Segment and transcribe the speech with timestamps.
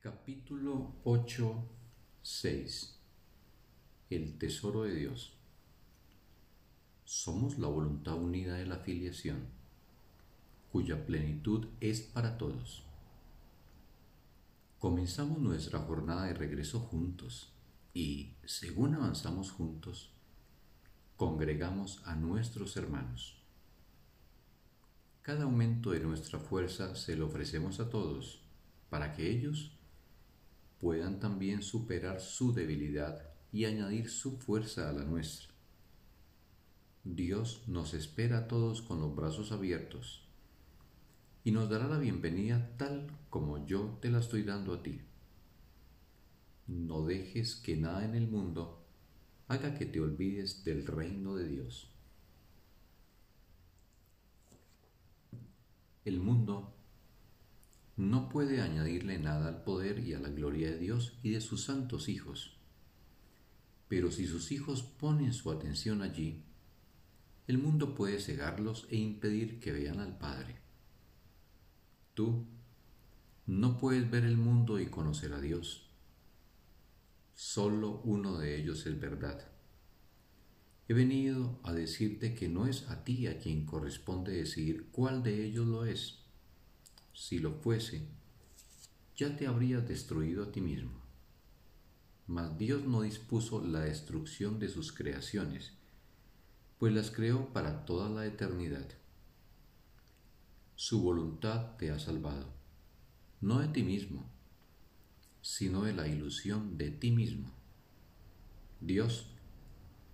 [0.00, 1.68] Capítulo 8,
[2.22, 3.00] 6
[4.10, 5.36] El tesoro de Dios
[7.04, 9.48] Somos la voluntad unida de la filiación,
[10.70, 12.84] cuya plenitud es para todos.
[14.78, 17.52] Comenzamos nuestra jornada de regreso juntos
[17.92, 20.12] y, según avanzamos juntos,
[21.16, 23.42] congregamos a nuestros hermanos.
[25.22, 28.44] Cada aumento de nuestra fuerza se lo ofrecemos a todos
[28.90, 29.72] para que ellos
[30.80, 35.48] puedan también superar su debilidad y añadir su fuerza a la nuestra.
[37.04, 40.28] Dios nos espera a todos con los brazos abiertos
[41.44, 45.00] y nos dará la bienvenida tal como yo te la estoy dando a ti.
[46.66, 48.84] No dejes que nada en el mundo
[49.46, 51.90] haga que te olvides del reino de Dios.
[56.04, 56.77] El mundo
[57.98, 61.64] no puede añadirle nada al poder y a la gloria de Dios y de sus
[61.64, 62.56] santos hijos.
[63.88, 66.44] Pero si sus hijos ponen su atención allí,
[67.48, 70.60] el mundo puede cegarlos e impedir que vean al Padre.
[72.14, 72.46] Tú
[73.46, 75.90] no puedes ver el mundo y conocer a Dios.
[77.34, 79.50] Solo uno de ellos es verdad.
[80.86, 85.44] He venido a decirte que no es a ti a quien corresponde decidir cuál de
[85.44, 86.27] ellos lo es
[87.18, 88.06] si lo fuese,
[89.16, 90.92] ya te habrías destruido a ti mismo.
[92.28, 95.72] Mas Dios no dispuso la destrucción de sus creaciones,
[96.78, 98.86] pues las creó para toda la eternidad.
[100.76, 102.46] Su voluntad te ha salvado,
[103.40, 104.24] no de ti mismo,
[105.42, 107.50] sino de la ilusión de ti mismo.
[108.80, 109.26] Dios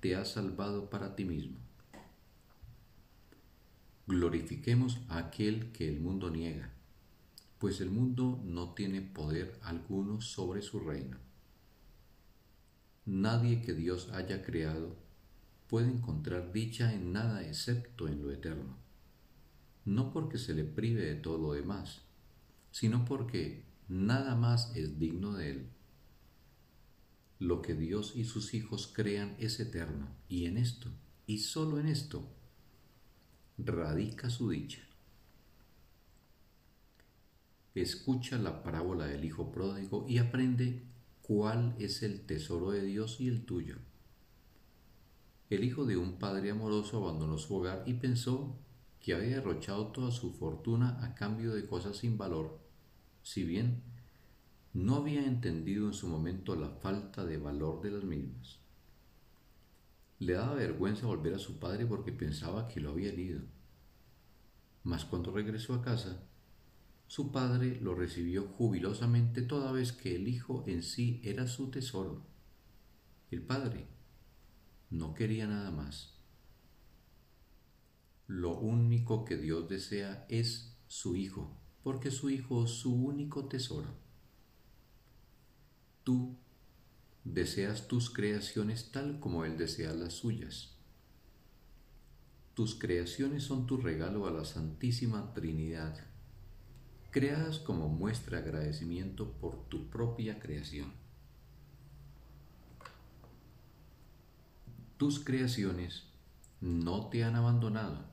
[0.00, 1.58] te ha salvado para ti mismo.
[4.06, 6.75] Glorifiquemos a aquel que el mundo niega
[7.58, 11.18] pues el mundo no tiene poder alguno sobre su reino.
[13.06, 14.96] Nadie que Dios haya creado
[15.68, 18.76] puede encontrar dicha en nada excepto en lo eterno,
[19.84, 22.02] no porque se le prive de todo lo demás,
[22.72, 25.70] sino porque nada más es digno de él.
[27.38, 30.90] Lo que Dios y sus hijos crean es eterno, y en esto,
[31.26, 32.28] y solo en esto,
[33.58, 34.86] radica su dicha
[37.82, 40.82] escucha la parábola del Hijo Pródigo y aprende
[41.22, 43.76] cuál es el tesoro de Dios y el tuyo.
[45.50, 48.56] El hijo de un padre amoroso abandonó su hogar y pensó
[49.00, 52.58] que había derrochado toda su fortuna a cambio de cosas sin valor,
[53.22, 53.82] si bien
[54.72, 58.58] no había entendido en su momento la falta de valor de las mismas.
[60.18, 63.40] Le daba vergüenza volver a su padre porque pensaba que lo había herido.
[64.82, 66.22] Mas cuando regresó a casa,
[67.08, 72.26] su padre lo recibió jubilosamente toda vez que el hijo en sí era su tesoro.
[73.30, 73.86] El padre
[74.90, 76.14] no quería nada más.
[78.26, 83.94] Lo único que Dios desea es su hijo, porque su hijo es su único tesoro.
[86.02, 86.36] Tú
[87.22, 90.76] deseas tus creaciones tal como Él desea las suyas.
[92.54, 96.15] Tus creaciones son tu regalo a la Santísima Trinidad
[97.16, 100.92] creadas como muestra de agradecimiento por tu propia creación.
[104.98, 106.10] Tus creaciones
[106.60, 108.04] no te han abandonado,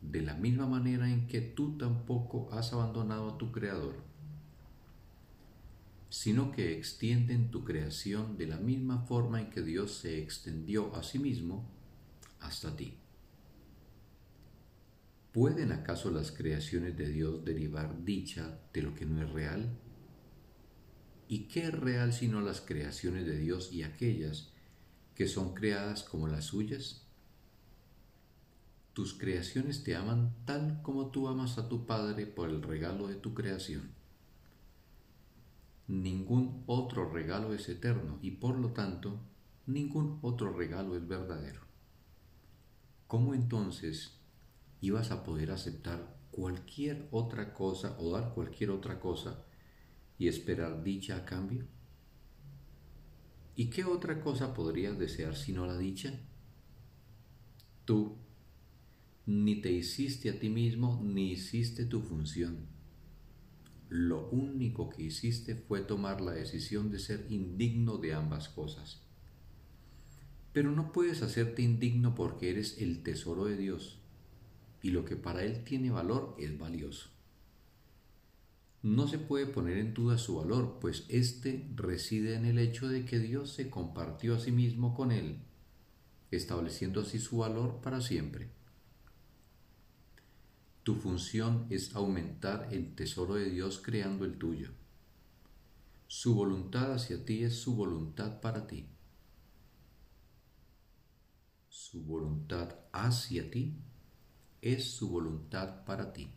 [0.00, 3.94] de la misma manera en que tú tampoco has abandonado a tu Creador,
[6.08, 11.04] sino que extienden tu creación de la misma forma en que Dios se extendió a
[11.04, 11.70] sí mismo
[12.40, 12.98] hasta ti.
[15.34, 19.76] ¿Pueden acaso las creaciones de Dios derivar dicha de lo que no es real?
[21.26, 24.52] ¿Y qué es real sino las creaciones de Dios y aquellas
[25.16, 27.08] que son creadas como las suyas?
[28.92, 33.16] Tus creaciones te aman tal como tú amas a tu Padre por el regalo de
[33.16, 33.90] tu creación.
[35.88, 39.18] Ningún otro regalo es eterno y por lo tanto
[39.66, 41.62] ningún otro regalo es verdadero.
[43.08, 44.20] ¿Cómo entonces
[44.84, 49.44] ibas a poder aceptar cualquier otra cosa o dar cualquier otra cosa
[50.18, 51.66] y esperar dicha a cambio?
[53.56, 56.20] ¿Y qué otra cosa podrías desear sino la dicha?
[57.86, 58.18] Tú
[59.26, 62.66] ni te hiciste a ti mismo ni hiciste tu función.
[63.88, 69.00] Lo único que hiciste fue tomar la decisión de ser indigno de ambas cosas.
[70.52, 74.03] Pero no puedes hacerte indigno porque eres el tesoro de Dios
[74.84, 77.08] y lo que para él tiene valor es valioso.
[78.82, 83.06] no se puede poner en duda su valor, pues éste reside en el hecho de
[83.06, 85.38] que Dios se compartió a sí mismo con él,
[86.30, 88.50] estableciendo así su valor para siempre.
[90.82, 94.68] Tu función es aumentar el tesoro de Dios creando el tuyo.
[96.08, 98.86] Su voluntad hacia ti es su voluntad para ti.
[101.70, 103.78] Su voluntad hacia ti
[104.64, 106.30] es su voluntad para ti.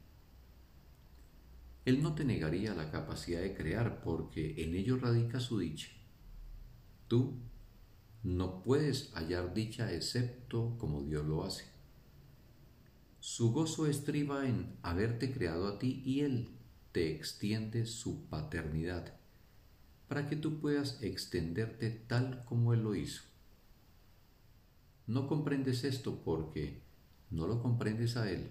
[1.86, 5.88] Él no te negaría la capacidad de crear porque en ello radica su dicha.
[7.08, 7.40] Tú
[8.24, 11.64] no puedes hallar dicha excepto como Dios lo hace.
[13.22, 16.50] Su gozo estriba en haberte creado a ti y Él
[16.92, 19.14] te extiende su paternidad
[20.10, 23.24] para que tú puedas extenderte tal como Él lo hizo.
[25.06, 26.87] No comprendes esto porque
[27.30, 28.50] no lo comprendes a Él.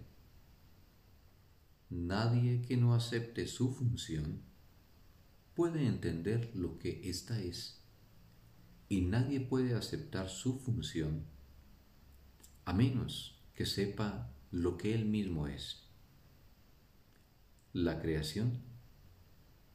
[1.88, 4.43] Nadie que no acepte su función
[5.55, 7.81] puede entender lo que ésta es,
[8.88, 11.25] y nadie puede aceptar su función
[12.67, 15.84] a menos que sepa lo que él mismo es.
[17.73, 18.61] La creación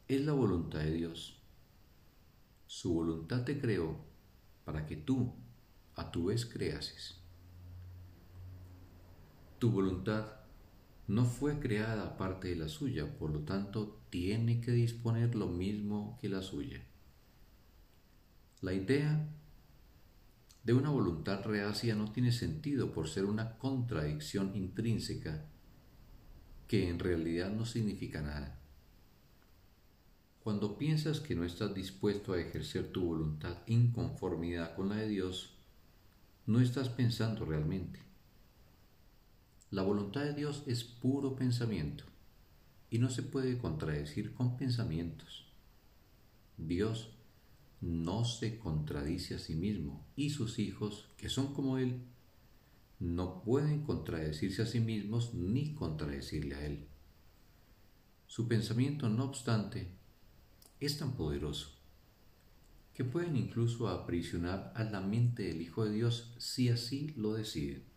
[0.09, 1.42] es la voluntad de Dios.
[2.68, 4.03] Su voluntad te creó
[4.65, 5.33] para que tú
[5.95, 7.20] a tu vez creases.
[9.61, 10.25] Tu voluntad
[11.07, 16.17] no fue creada aparte de la suya, por lo tanto tiene que disponer lo mismo
[16.19, 16.83] que la suya.
[18.61, 19.29] La idea
[20.63, 25.45] de una voluntad reacia no tiene sentido por ser una contradicción intrínseca
[26.67, 28.59] que en realidad no significa nada.
[30.43, 35.07] Cuando piensas que no estás dispuesto a ejercer tu voluntad en conformidad con la de
[35.07, 35.55] Dios,
[36.47, 38.10] no estás pensando realmente.
[39.71, 42.03] La voluntad de Dios es puro pensamiento
[42.89, 45.45] y no se puede contradecir con pensamientos.
[46.57, 47.12] Dios
[47.79, 52.01] no se contradice a sí mismo y sus hijos, que son como Él,
[53.00, 56.85] no pueden contradecirse a sí mismos ni contradecirle a Él.
[58.27, 59.88] Su pensamiento, no obstante,
[60.81, 61.69] es tan poderoso
[62.94, 67.90] que pueden incluso aprisionar a la mente del Hijo de Dios si así lo deciden.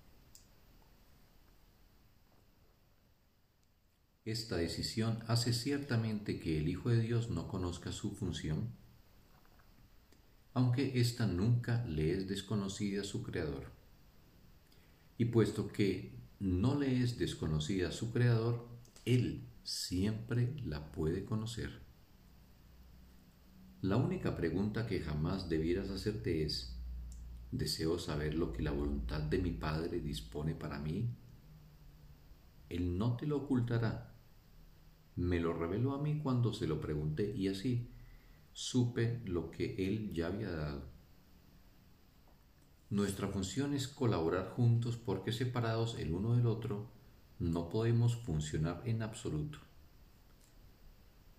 [4.24, 8.70] Esta decisión hace ciertamente que el Hijo de Dios no conozca su función,
[10.54, 13.66] aunque ésta nunca le es desconocida a su Creador.
[15.18, 18.66] Y puesto que no le es desconocida a su Creador,
[19.04, 21.82] Él siempre la puede conocer.
[23.82, 26.74] La única pregunta que jamás debieras hacerte es,
[27.52, 31.10] ¿deseo saber lo que la voluntad de mi Padre dispone para mí?
[32.70, 34.13] Él no te lo ocultará
[35.16, 37.88] me lo reveló a mí cuando se lo pregunté y así
[38.52, 40.82] supe lo que él ya había dado.
[42.90, 46.90] Nuestra función es colaborar juntos porque separados el uno del otro
[47.38, 49.58] no podemos funcionar en absoluto.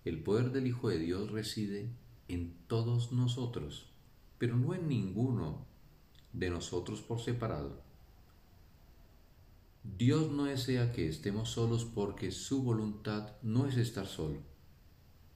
[0.04, 1.90] El poder del Hijo de Dios reside
[2.28, 3.90] en todos nosotros,
[4.38, 5.66] pero no en ninguno
[6.32, 7.85] de nosotros por separado.
[9.94, 14.42] Dios no desea que estemos solos porque su voluntad no es estar solo.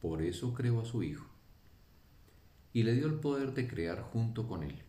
[0.00, 1.27] Por eso creó a su Hijo
[2.72, 4.82] y le dio el poder de crear junto con Él.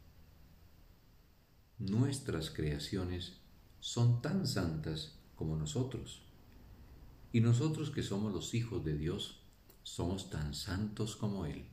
[1.78, 3.40] Nuestras creaciones
[3.80, 6.24] son tan santas como nosotros
[7.32, 9.46] y nosotros que somos los hijos de Dios
[9.84, 11.66] somos tan santos como Él.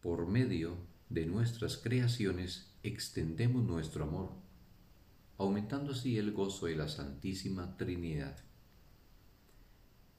[0.00, 0.78] Por medio
[1.10, 4.45] de nuestras creaciones extendemos nuestro amor
[5.38, 8.36] aumentando así el gozo de la Santísima Trinidad.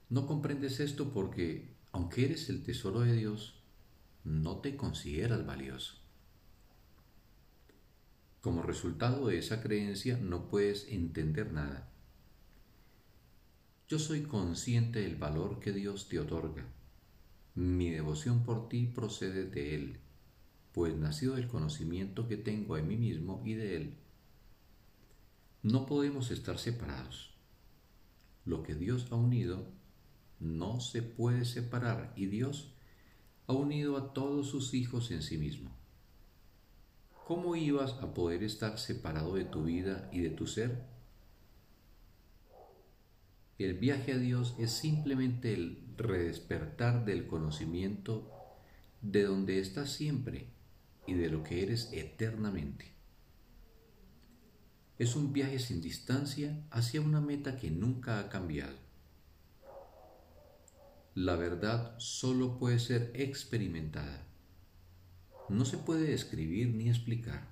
[0.09, 3.55] No comprendes esto porque, aunque eres el tesoro de Dios,
[4.23, 5.95] no te consideras valioso.
[8.41, 11.89] Como resultado de esa creencia no puedes entender nada.
[13.89, 16.65] Yo soy consciente del valor que Dios te otorga.
[17.55, 19.99] Mi devoción por ti procede de Él,
[20.73, 23.97] pues nacido del conocimiento que tengo de mí mismo y de Él
[25.63, 27.33] no podemos estar separados.
[28.45, 29.65] Lo que Dios ha unido
[30.39, 32.73] no se puede separar y Dios
[33.47, 35.71] ha unido a todos sus hijos en sí mismo.
[37.25, 40.85] ¿Cómo ibas a poder estar separado de tu vida y de tu ser?
[43.57, 48.31] El viaje a Dios es simplemente el redespertar del conocimiento
[49.01, 50.47] de donde estás siempre
[51.07, 52.96] y de lo que eres eternamente.
[54.97, 58.87] Es un viaje sin distancia hacia una meta que nunca ha cambiado.
[61.17, 64.23] la verdad solo puede ser experimentada.
[65.49, 67.47] No se puede describir ni explicar.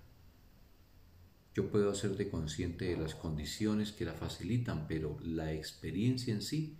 [1.56, 6.78] Yo puedo hacerte consciente de las condiciones que la facilitan, pero la experiencia en sí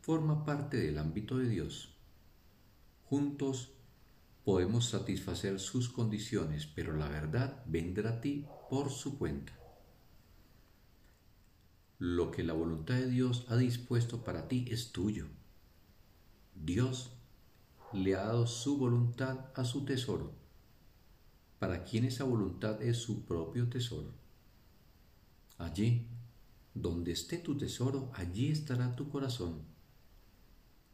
[0.00, 1.94] forma parte del ámbito de Dios.
[3.04, 3.72] Juntos
[4.42, 9.52] podemos satisfacer sus condiciones, pero la verdad vendrá a ti por su cuenta.
[11.98, 15.28] Lo que la voluntad de Dios ha dispuesto para ti es tuyo.
[16.54, 17.10] Dios
[17.92, 20.34] le ha dado su voluntad a su tesoro,
[21.58, 24.12] para quien esa voluntad es su propio tesoro.
[25.56, 26.06] Allí,
[26.74, 29.62] donde esté tu tesoro, allí estará tu corazón,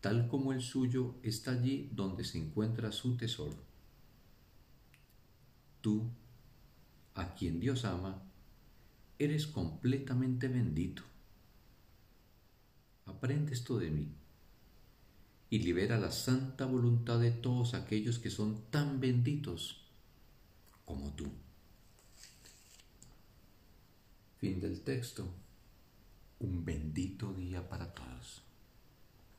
[0.00, 3.56] tal como el suyo está allí donde se encuentra su tesoro.
[5.80, 6.08] Tú,
[7.14, 8.22] a quien Dios ama,
[9.24, 11.02] eres completamente bendito.
[13.06, 14.14] Aprende esto de mí
[15.50, 19.84] y libera la santa voluntad de todos aquellos que son tan benditos
[20.84, 21.30] como tú.
[24.38, 25.28] Fin del texto.
[26.38, 28.42] Un bendito día para todos.